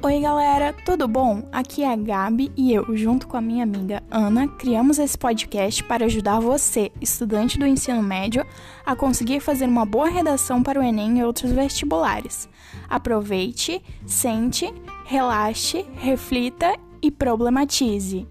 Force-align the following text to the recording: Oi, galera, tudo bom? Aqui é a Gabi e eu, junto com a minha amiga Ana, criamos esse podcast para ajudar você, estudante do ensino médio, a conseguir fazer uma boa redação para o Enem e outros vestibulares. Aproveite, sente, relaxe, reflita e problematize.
Oi, 0.00 0.20
galera, 0.20 0.72
tudo 0.84 1.08
bom? 1.08 1.42
Aqui 1.50 1.82
é 1.82 1.92
a 1.92 1.96
Gabi 1.96 2.52
e 2.56 2.72
eu, 2.72 2.96
junto 2.96 3.26
com 3.26 3.36
a 3.36 3.40
minha 3.40 3.64
amiga 3.64 4.00
Ana, 4.08 4.46
criamos 4.46 4.96
esse 4.96 5.18
podcast 5.18 5.82
para 5.82 6.04
ajudar 6.04 6.38
você, 6.38 6.92
estudante 7.00 7.58
do 7.58 7.66
ensino 7.66 8.00
médio, 8.00 8.46
a 8.86 8.94
conseguir 8.94 9.40
fazer 9.40 9.66
uma 9.66 9.84
boa 9.84 10.08
redação 10.08 10.62
para 10.62 10.78
o 10.78 10.82
Enem 10.84 11.18
e 11.18 11.24
outros 11.24 11.50
vestibulares. 11.50 12.48
Aproveite, 12.88 13.82
sente, 14.06 14.72
relaxe, 15.04 15.84
reflita 15.96 16.78
e 17.02 17.10
problematize. 17.10 18.24